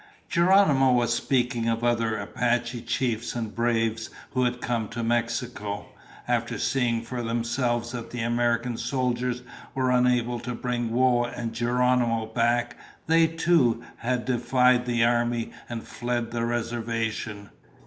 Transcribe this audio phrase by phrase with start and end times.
[0.29, 5.89] Geronimo was speaking of other Apache chiefs and braves who had come to Mexico.
[6.27, 9.43] After seeing for themselves that the American soldiers
[9.75, 15.83] were unable to bring Whoa and Geronimo back, they, too, had defied the Army and
[15.83, 17.51] fled the reservation.